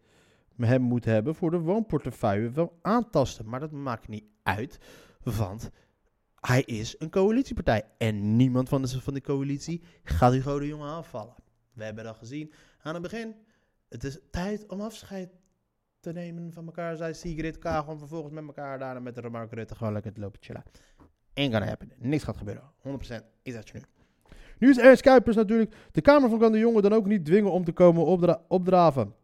[0.58, 3.50] hem moet hebben voor de woonportefeuille wel aantasten.
[3.50, 4.78] Maar dat maakt niet uit,
[5.24, 5.72] want
[6.48, 7.84] hij is een coalitiepartij.
[7.98, 11.36] En niemand van de, van de coalitie gaat Hugo de Jonge aanvallen.
[11.74, 13.36] We hebben dat gezien aan het begin.
[13.90, 15.30] Het is tijd om afscheid
[16.00, 19.52] te nemen van elkaar, zei Sigrid Kaag, om vervolgens met elkaar daarna met de Mark
[19.52, 20.64] Rutte gewoon lekker te lopen chillen.
[21.34, 21.92] Gonna happen.
[21.98, 22.64] Niks gaat gebeuren.
[22.88, 22.92] 100%
[23.42, 23.84] is dat je nu.
[24.58, 25.76] Nu is Ernst Kuipers natuurlijk.
[25.92, 29.16] De Kamer van kan de jongen dan ook niet dwingen om te komen opdra opdraven.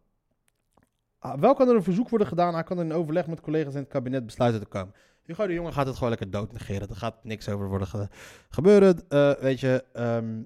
[1.20, 2.54] Ah, wel kan er een verzoek worden gedaan.
[2.54, 4.94] Hij kan in overleg met collega's in het kabinet besluiten te komen.
[5.24, 6.90] Hugo de Jonge gaat het gewoon lekker dood negeren.
[6.90, 8.08] Er gaat niks over worden ge-
[8.50, 9.10] gebeuren.
[9.10, 10.44] Eh, weet je, ehm,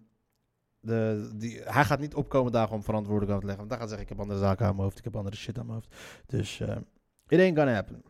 [0.79, 3.67] de, die, hij gaat niet opkomen dagen om verantwoordelijk aan te leggen.
[3.67, 4.97] Want hij gaat zeggen, ik heb andere zaken aan mijn hoofd.
[4.97, 5.95] Ik heb andere shit aan mijn hoofd.
[6.25, 6.77] Dus, eh
[7.27, 8.03] it ain't gonna happen.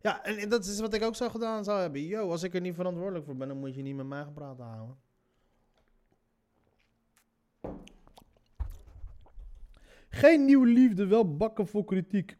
[0.00, 2.02] Ja, en, dat is wat ik ook zo gedaan zou hebben.
[2.06, 4.58] Yo, als ik er niet verantwoordelijk voor ben, dan moet je niet met mij gepraat
[4.58, 4.96] houden.
[10.08, 12.36] Geen nieuwe liefde, wel bakken voor kritiek.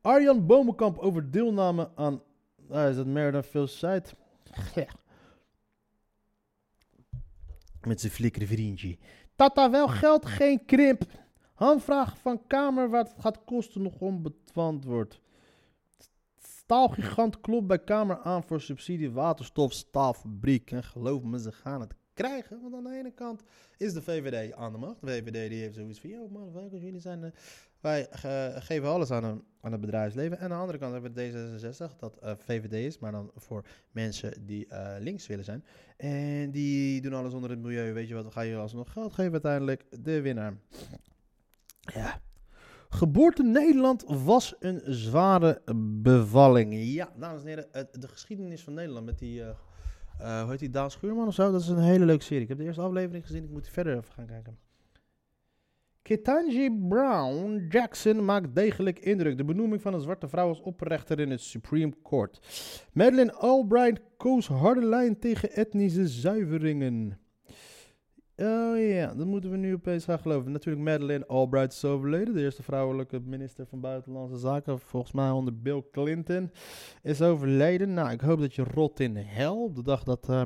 [0.00, 2.22] Arjan Bomenkamp over deelname aan...
[2.70, 4.14] Ah, is dat meer dan veel site?
[7.88, 8.98] Met zijn flikkere vriendje.
[9.36, 11.02] Tata wel geld, geen krimp.
[11.54, 15.20] Handvraag van Kamer wat het gaat kosten nog onbeantwoord.
[16.42, 20.70] Staalgigant klopt bij Kamer aan voor subsidie waterstof, staalfabriek.
[20.70, 22.60] En geloof me, ze gaan het krijgen.
[22.62, 23.42] Want aan de ene kant
[23.76, 25.00] is de VVD aan de macht.
[25.00, 27.24] De VVD die heeft zoiets van, yo man, jullie zijn...
[27.24, 27.30] eh,
[27.80, 28.06] wij
[28.60, 30.38] geven alles aan, aan het bedrijfsleven.
[30.38, 33.64] En aan de andere kant hebben we D66, dat eh, VVD is, maar dan voor
[33.90, 35.64] mensen die eh, links willen zijn.
[35.96, 37.92] En die doen alles onder het milieu.
[37.92, 39.84] Weet je wat, we gaan je alsnog geld geven uiteindelijk.
[40.02, 40.56] De winnaar.
[41.80, 42.20] Ja.
[42.88, 45.62] Geboorte Nederland was een zware
[46.02, 46.74] bevalling.
[46.74, 49.42] Ja, dames en heren, de geschiedenis van Nederland met die...
[49.42, 51.52] eh, hoe heet die, Daan Schuurman of zo?
[51.52, 52.42] Dat is een hele leuke serie.
[52.42, 54.58] Ik heb de eerste aflevering gezien, ik moet die verder even gaan kijken.
[56.08, 59.36] Ketanji Brown Jackson maakt degelijk indruk.
[59.36, 62.40] De benoeming van een zwarte vrouw als opperrechter in het Supreme Court.
[62.92, 67.18] Madeleine Albright koos harde lijn tegen etnische zuiveringen.
[68.36, 70.52] Oh ja, dat moeten we nu opeens gaan geloven.
[70.52, 72.34] Natuurlijk Madeleine Albright is overleden.
[72.34, 74.78] De eerste vrouwelijke minister van Buitenlandse Zaken.
[74.78, 76.50] Volgens mij onder Bill Clinton.
[77.02, 77.94] Is overleden.
[77.94, 79.62] Nou, ik hoop dat je rot in hel.
[79.62, 80.42] Op de dag dat eh,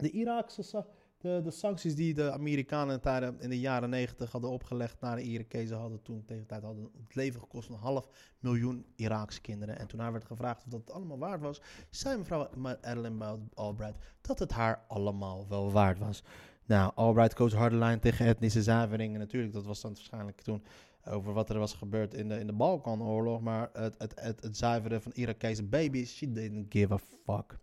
[0.00, 0.84] de Iraakse...
[1.20, 5.22] de, de sancties die de Amerikanen tijden- in de jaren negentig hadden opgelegd naar de
[5.22, 9.78] Irakezen hadden toen tegen tijd hadden het leven gekost van een half miljoen Iraakse kinderen.
[9.78, 14.38] En toen haar werd gevraagd of dat allemaal waard was, zei mevrouw Madeleine Albright dat
[14.38, 16.22] het haar allemaal wel waard was.
[16.66, 19.18] Nou, Albright koos harde lijn tegen etnische zuiveringen.
[19.18, 20.62] Natuurlijk, dat was dan waarschijnlijk toen
[21.04, 23.40] over wat er was gebeurd in de, in de Balkanoorlog.
[23.40, 27.58] Maar het, het, het, het zuiveren van Irakese baby's, she didn't give a fuck.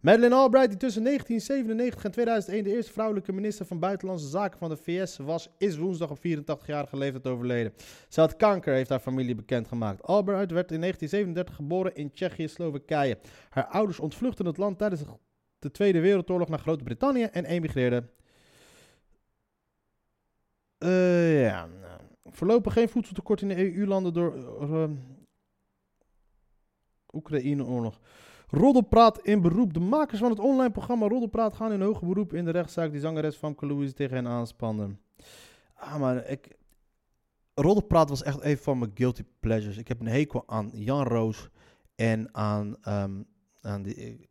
[0.00, 4.68] Madeleine Albright, die tussen 1997 en 2001 de eerste vrouwelijke minister van Buitenlandse Zaken van
[4.68, 7.72] de VS was, is woensdag op 84-jarige leeftijd overleden.
[8.08, 10.02] Ze had kanker, heeft haar familie bekendgemaakt.
[10.02, 13.18] Albright werd in 1937 geboren in Tsjechië-Slowakije.
[13.48, 15.02] Haar ouders ontvluchtten het land tijdens
[15.58, 18.10] de Tweede Wereldoorlog naar Groot-Brittannië en emigreerden.
[20.78, 24.90] Eh, ja, nou, voorlopig geen voedseltekort in de EU-landen door eh,
[27.12, 28.00] Oekraïne-oorlog.
[28.50, 29.74] Roddelpraat in beroep.
[29.74, 33.00] De makers van het online programma Roddelpraat gaan in hoger beroep in de rechtszaak die
[33.00, 35.00] zangeres Famke Louise tegen hen aanspannen.
[35.74, 36.56] Ah, maar ik...
[37.54, 39.76] Roddelpraat was echt een van mijn guilty pleasures.
[39.76, 41.48] Ik heb een hekel aan Jan Roos
[41.94, 43.22] en aan, ehm,
[43.60, 44.28] aan die...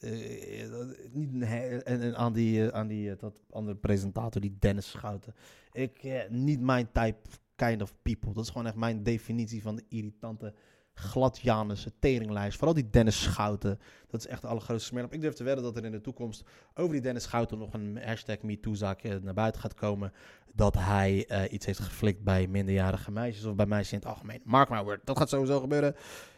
[0.00, 5.34] eh, eh, niet en, aan die, eh, aan die dat andere presentator, die Dennis Schouten.
[5.72, 8.32] Ik, niet mijn type kind of people.
[8.32, 10.54] Dat is gewoon echt mijn definitie van de irritante
[11.00, 12.56] gladjanense teringlijst.
[12.56, 13.78] Vooral die Dennis Schouten.
[14.08, 15.12] Dat is echt de allergrootste smerp.
[15.12, 17.98] Ik durf te wedden dat er in de toekomst over die Dennis Schouten nog een
[18.04, 20.12] hashtag MeToo-zaak eh, naar buiten gaat komen.
[20.52, 24.40] Dat hij eh, iets heeft geflikt bij minderjarige meisjes of bij meisjes in het algemeen.
[24.44, 25.94] Mark my dat gaat sowieso gebeuren.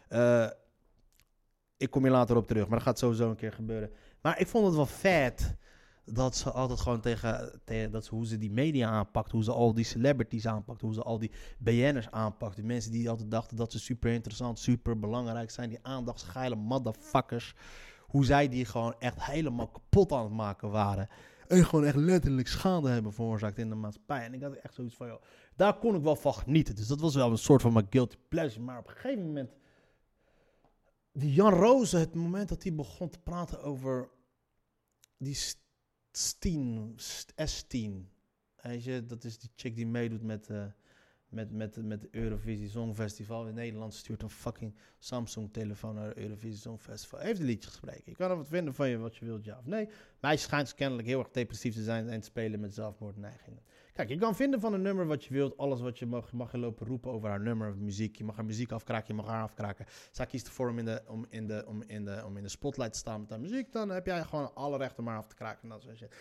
[0.08, 0.46] Eh,
[1.76, 3.90] ik kom hier later op terug, maar dat gaat sowieso een keer gebeuren.
[4.20, 5.56] Maar ik vond het wel vet
[6.04, 7.60] dat ze altijd gewoon tegen,
[7.90, 11.18] dat hoe ze die media aanpakt, hoe ze al die celebrities aanpakt, hoe ze al
[11.18, 12.56] die BN'ers aanpakt.
[12.56, 17.54] Die mensen die altijd dachten dat ze super interessant, super belangrijk zijn, die aandachtsgeile motherfuckers.
[18.00, 21.08] Hoe zij die gewoon echt helemaal kapot aan het maken waren.
[21.48, 24.24] En gewoon echt letterlijk schade hebben veroorzaakt in de maatschappij.
[24.24, 25.22] En ik had echt zoiets van, joh,
[25.56, 26.74] daar kon ik wel van genieten.
[26.74, 28.64] Dus dat was wel een soort van mijn guilty pleasure.
[28.64, 29.50] Maar op een gegeven moment,
[31.12, 34.08] die Jan Roze, het moment dat hij begon te praten over
[35.16, 35.34] die
[36.12, 37.90] Steen, St- S10.
[38.62, 40.64] Weet je, dat is die chick die meedoet met, eh
[41.32, 43.46] met, met, met Eurovisie Songfestival.
[43.46, 47.18] In Nederland stuurt een fucking Samsung-telefoon naar Eurovisie Songfestival.
[47.18, 48.02] Heeft een liedje gesproken.
[48.04, 49.84] Je kan er wat vinden van je wat je wilt, ja of nee.
[49.86, 53.62] Maar hij schijnt kennelijk heel erg depressief te zijn en te spelen met zelfmoordneigingen.
[53.92, 55.56] Kijk, je kan vinden van een nummer wat je wilt.
[55.56, 58.16] Alles wat je mag, mag je lopen roepen over haar nummer muziek.
[58.16, 59.86] Je mag haar muziek afkraken, je mag haar afkraken.
[60.10, 62.48] Zij kiest ervoor om in de, om in de, om in de, om in de
[62.48, 63.72] spotlight te staan met haar muziek.
[63.72, 65.62] Dan heb jij gewoon alle rechten om haar af te kraken.
[65.62, 66.14] en Dat soort shit.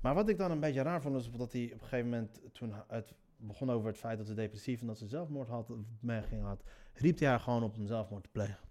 [0.00, 2.40] Maar wat ik dan een beetje raar vond, is dat hij op een gegeven moment,
[2.52, 5.70] toen het begon over het feit dat ze depressief en dat ze zelfmoord had,
[6.42, 8.65] had, riep hij haar gewoon op om zelfmoord te plegen.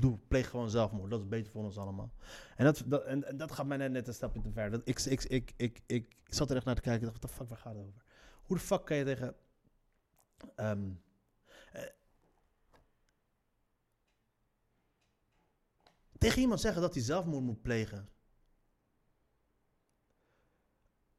[0.00, 1.10] Doe, pleeg gewoon zelfmoord.
[1.10, 2.12] Dat is beter voor ons allemaal.
[2.56, 4.80] En dat, dat, en, dat gaat mij net, een stapje te ver.
[4.84, 7.06] Ik, ik, ik, ik, ik, zat er echt naar te kijken.
[7.06, 8.02] Ik dacht, wat de fuck, waar gaat het over?
[8.42, 9.34] Hoe de fuck kan je tegen...
[10.54, 10.90] ehm,
[11.72, 11.82] eh,
[16.18, 18.08] tegen iemand zeggen dat hij zelfmoord moet plegen.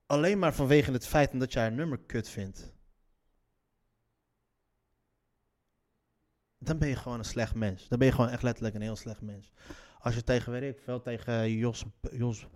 [0.06, 2.74] Alleen maar vanwege het feit dat jij haar nummer kut vindt.
[6.64, 7.88] Dan ben je gewoon een slecht mens.
[7.88, 9.52] Dan ben je gewoon echt letterlijk een heel slecht mens.
[10.00, 12.48] Als je tegen, veel, tegen Jos, Jos,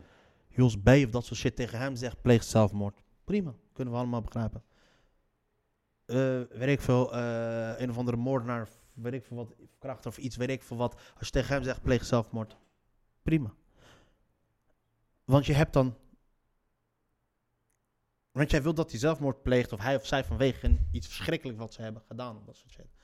[0.47, 3.03] Jos B of dat soort shit tegen hem zegt, pleeg zelfmoord.
[3.23, 4.63] Prima, kunnen we allemaal begrijpen.
[6.05, 10.35] Eh, weet ik veel, eh, een of andere moordenaar, weet ik wat, kracht of iets,
[10.35, 10.93] weet ik veel wat.
[11.17, 12.57] Als je tegen hem zegt, pleeg zelfmoord.
[13.23, 13.53] Prima.
[15.23, 15.95] Want je hebt dan
[18.35, 21.73] want jij wilt dat hij zelfmoord pleegt, of hij of zij vanwege iets verschrikkelijks wat
[21.73, 22.41] ze hebben gedaan.
[22.45, 22.94] Dat soort shit.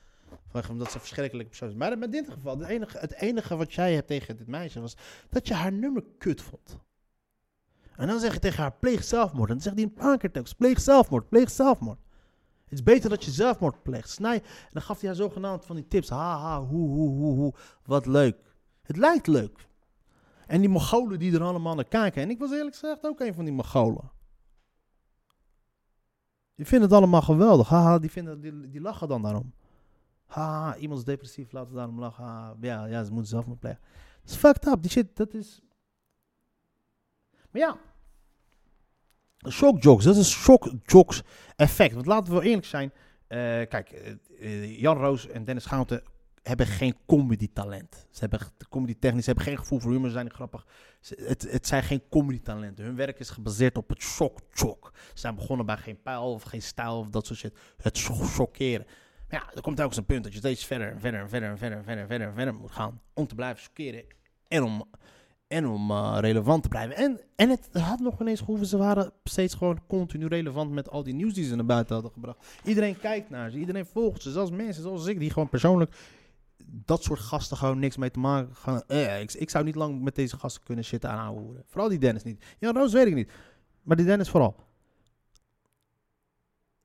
[0.46, 1.74] Vanwege omdat ze een verschrikkelijke persoon is.
[1.74, 4.96] Maar met dit geval, het enige, het enige wat jij hebt tegen dit meisje was
[5.28, 6.78] dat je haar nummer kut vond.
[7.96, 9.48] En dan zeg je tegen haar, pleeg zelfmoord.
[9.48, 11.98] En dan zegt hij een paar keer telkens, pleeg zelfmoord, pleeg zelfmoord.
[12.64, 14.10] Het is beter dat je zelfmoord pleegt.
[14.10, 14.36] Snij.
[14.36, 16.08] En dan gaf hij haar zogenaamd van die tips.
[16.08, 17.54] Haha, hoe, hoe, hoe, hoe.
[17.84, 18.36] Wat leuk.
[18.82, 19.68] Het lijkt leuk.
[20.46, 22.22] En die Mongolen die er allemaal naar kijken.
[22.22, 24.10] En ik was eerlijk gezegd ook een van die Mongolen.
[26.54, 27.68] Die vinden het allemaal geweldig.
[27.68, 29.52] Haha, die, vinden, die lachen dan daarom.
[30.32, 32.56] Haha, iemand is depressief, laten we daarom lachen.
[32.60, 33.80] Ja, ja, ze moeten zelfmoord plegen.
[34.22, 34.82] Dat is fucked up.
[34.82, 35.60] Die shit, dat is...
[37.50, 37.78] Maar ja.
[39.50, 41.22] Shock jokes, dat is shock jokes
[41.56, 41.94] effect.
[41.94, 42.92] Want laten we eerlijk zijn.
[43.26, 46.02] eh, kijk, eh, eh, Jan Roos en Dennis Schouten
[46.42, 48.06] hebben geen comedy talent.
[48.10, 50.66] Ze hebben comedy technisch, ze hebben geen gevoel voor humor, ze zijn grappig.
[51.08, 52.84] Het, het zijn geen comedy talenten.
[52.84, 54.90] Hun werk is gebaseerd op het shock.
[54.94, 57.58] Ze zijn begonnen bij geen pijl of geen stijl of dat soort shit.
[57.76, 58.86] Het chockeren.
[59.32, 61.58] Ja, er komt telkens een punt dat je steeds verder en verder en verder en
[61.58, 63.00] verder en verder verder, verder moet gaan.
[63.14, 64.04] Om te blijven chockeren.
[64.48, 64.84] En om,
[65.46, 66.96] en om eh, relevant te blijven.
[66.96, 68.66] En, en het had nog ineens gehoeven.
[68.66, 72.12] Ze waren steeds gewoon continu relevant met al die nieuws die ze naar buiten hadden
[72.12, 72.46] gebracht.
[72.64, 73.58] Iedereen kijkt naar ze.
[73.58, 74.30] Iedereen volgt ze.
[74.30, 75.94] Zelfs mensen zoals ik die gewoon persoonlijk
[76.66, 78.54] dat soort gasten gewoon niks mee te maken.
[78.54, 81.64] Gaan, eh, ik, ik zou niet lang met deze gasten kunnen zitten aanhouden.
[81.66, 82.44] Vooral die Dennis niet.
[82.58, 83.30] Ja, Roos weet ik niet.
[83.82, 84.56] Maar die Dennis vooral.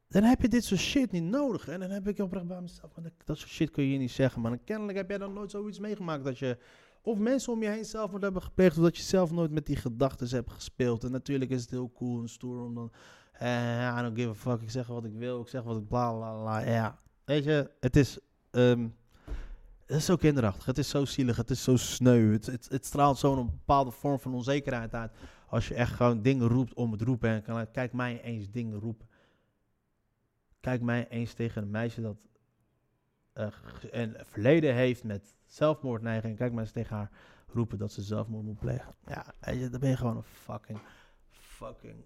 [0.09, 1.67] Dan heb je dit soort shit niet nodig.
[1.67, 2.91] En dan heb ik oprecht bij mezelf.
[3.25, 4.41] Dat, soort shit kun je hier niet zeggen.
[4.41, 6.23] Maar kennelijk heb jij dan nooit zoiets meegemaakt.
[6.23, 6.57] Dat je
[7.01, 8.77] of mensen om je heen zelfmoord hebben gepleegd.
[8.77, 11.03] Of dat je zelf nooit met die gedachten hebt gespeeld.
[11.03, 12.91] En natuurlijk is het heel cool en stoer om dan.
[13.31, 14.61] Eh, I don't give a fuck.
[14.61, 15.41] Ik zeg wat ik wil.
[15.41, 16.59] Ik zeg wat ik bla bla bla.
[16.59, 16.99] Ja.
[17.25, 18.19] Weet je, het is.
[18.51, 18.87] ehm,
[19.85, 20.65] het is zo kinderachtig.
[20.65, 21.37] Het is zo zielig.
[21.37, 22.31] Het is zo sneu.
[22.31, 25.11] Het, het, het straalt zo'n bepaalde vorm van onzekerheid uit.
[25.49, 27.29] Als je echt gewoon dingen roept om het roepen.
[27.29, 29.07] En kan, kijk mij eens dingen roepen.
[30.67, 32.27] Kijk mij eens tegen een meisje dat
[33.33, 36.37] eh, g- een verleden heeft met zelfmoordneiging.
[36.37, 37.11] Kijk mij eens tegen haar
[37.47, 38.93] roepen dat ze zelfmoord moet plegen.
[39.05, 39.25] Ja,
[39.69, 40.79] dan ben je gewoon een fucking,
[41.29, 42.03] fucking,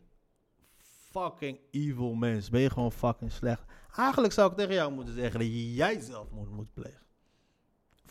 [1.12, 2.50] fucking evil mens.
[2.50, 3.64] Ben je gewoon fucking slecht.
[3.96, 7.06] Eigenlijk zou ik tegen jou moeten zeggen dat jij zelfmoord moet plegen.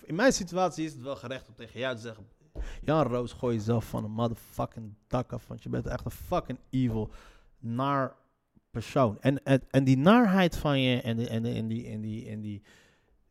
[0.05, 2.29] In mijn situatie is het wel gerecht om tegen jou te zeggen...
[2.83, 5.47] Jan Roos, gooi jezelf van een motherfucking dak af.
[5.47, 7.11] Want je bent echt een fucking evil,
[7.59, 8.17] naar
[8.71, 9.21] persoon.
[9.21, 12.29] En, en, en die naarheid van je en, de, en, de, en, die, en, die,
[12.29, 12.63] en die,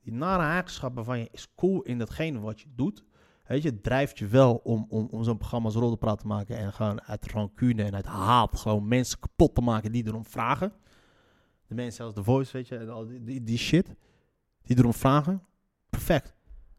[0.02, 3.04] die nare eigenschappen van je is cool in datgene wat je doet.
[3.46, 6.58] Weet je, het drijft je wel om, om, om zo'n programma als Roddelpraat te maken.
[6.58, 10.74] En gewoon uit rancune en uit haat gewoon mensen kapot te maken die erom vragen.
[11.68, 13.96] De mensen als The Voice, weet je, en al die, die, die shit.
[14.62, 15.44] Die erom vragen.
[15.90, 16.36] Perfect.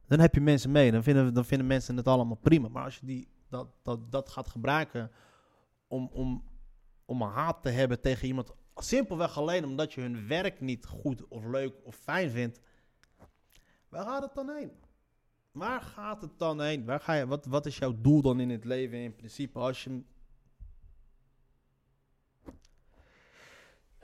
[0.06, 0.92] Dan heb je mensen mee.
[0.92, 2.68] Dan vinden, dan vinden mensen het allemaal prima.
[2.68, 5.10] Maar als je die, dat, dat, dat gaat gebruiken
[5.88, 6.44] om, om,
[7.10, 8.52] om een haat te hebben tegen iemand.
[8.74, 12.60] Simpelweg alleen omdat je hun werk niet goed of leuk of fijn vindt.
[13.88, 14.72] Waar gaat het dan heen?
[15.52, 16.84] Waar gaat het dan heen?
[16.84, 19.84] Waar ga je, wat, wat is jouw doel dan in het leven in principe als
[19.84, 20.02] je...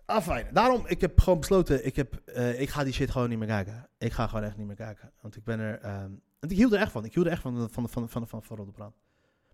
[0.04, 3.38] Afijn, daarom, ik heb gewoon besloten, ik, heb, eh, ik ga die shit gewoon niet
[3.38, 3.88] meer kijken.
[3.98, 5.12] Ik ga gewoon echt niet meer kijken.
[5.20, 7.04] Want ik ben er, ehm, want ik hield er echt van.
[7.04, 8.42] Ik hield er echt van, van, van, van, van,
[8.74, 8.94] van.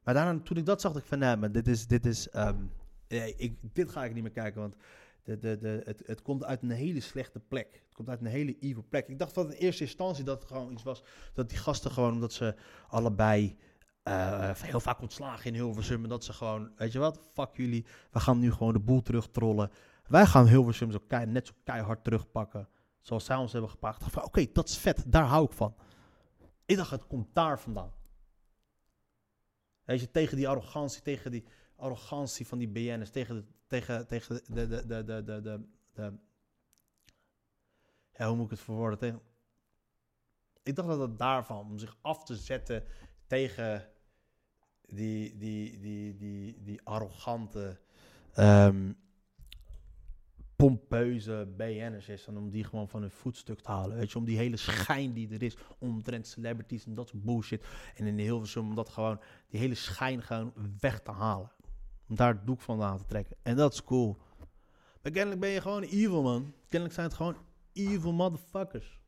[0.02, 2.28] Maar daarna, toen ik dat zag, dacht ik van, nee, maar dit is, dit is,
[2.28, 2.64] ehm,
[3.12, 4.76] eh, ik, dit ga ik niet meer kijken, want
[5.22, 7.82] de, de, de, het, het komt uit een hele slechte plek.
[7.84, 9.08] Het komt uit een hele evil plek.
[9.08, 11.02] Ik dacht dat in eerste instantie dat het gewoon iets was,
[11.34, 12.54] dat die gasten gewoon, omdat ze
[12.88, 13.56] allebei
[14.02, 17.86] eh, heel vaak ontslagen in Hilversum, en dat ze gewoon, weet je wat, fuck jullie,
[18.10, 19.70] we gaan nu gewoon de boel terugtrollen.
[20.06, 22.68] Wij gaan Hilversum zo net zo keihard terugpakken,
[23.00, 24.04] zoals zij ons hebben gepakt.
[24.04, 25.74] Van, Oké, dat is vet, daar hou ik van.
[26.66, 27.92] Ik dacht, het komt daar vandaan.
[29.84, 31.44] Weet je, tegen die arrogantie, tegen die
[31.82, 35.60] arrogantie van die BN'ers, tegen de, tegen, tegen de, de, de, de, de,
[35.92, 36.12] de,
[38.12, 38.98] ja, hoe moet ik het verwoorden?
[38.98, 39.20] Tegen,
[40.62, 42.84] Ik dacht dat het daarvan, om zich af te zetten
[43.26, 43.88] tegen
[44.80, 47.80] die, die, die, die, die arrogante,
[48.32, 48.92] ehm,
[50.56, 52.26] pompeuze BN'ers is.
[52.26, 53.96] En om die gewoon van hun voetstuk te halen.
[53.96, 57.64] Weet je, om die hele schijn die er is omtrent celebrities en dat soort bullshit.
[57.94, 61.50] En in heel veel om dat gewoon, die hele schijn gewoon weg te halen.
[62.14, 63.36] Daar het doek van aan te trekken.
[63.42, 64.18] En dat is cool.
[65.02, 66.54] Maar kennelijk ben je gewoon evil, man.
[66.68, 67.36] Kennelijk zijn het gewoon
[67.72, 69.00] evil motherfuckers.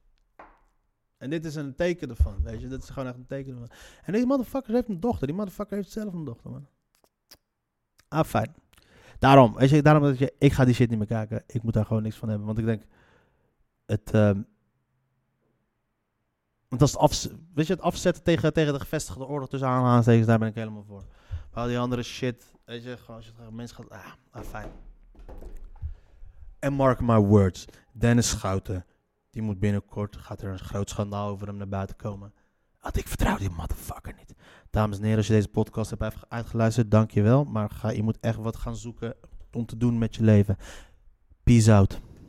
[1.16, 2.68] En dit is een teken ervan, weet je.
[2.68, 3.68] Dat is gewoon echt een teken.
[4.02, 5.26] En die motherfucker heeft een dochter.
[5.26, 6.66] Die motherfucker heeft zelf een dochter, man.
[8.08, 8.54] Ah, fijn.
[9.18, 11.42] Daarom, weet je, daarom dat je, ik ga die shit niet meer kijken.
[11.46, 12.46] Ik moet daar gewoon niks van hebben.
[12.46, 12.82] Want ik denk,
[13.86, 14.40] het, ehm
[16.68, 20.38] want het, afz- weet je, het afzetten tegen, tegen de gevestigde orde tussen aanhalingstekens, daar
[20.38, 21.04] ben ik helemaal voor.
[21.52, 24.70] Maar die andere shit, weet je, gewoon als je het mensen gaat, ah, ah, fijn.
[26.58, 28.86] En mark my words, Dennis Schouten,
[29.30, 32.32] die moet binnenkort, gaat er een groot schandaal over hem naar buiten komen.
[32.80, 34.34] Want ik vertrouw die motherfucker niet.
[34.70, 37.44] Dames en heren, als je deze podcast hebt uitge- uitgeluisterd, dank je wel.
[37.44, 39.14] Maar ga, je moet echt wat gaan zoeken
[39.52, 40.56] om te doen met je leven.
[41.42, 42.00] Peace out.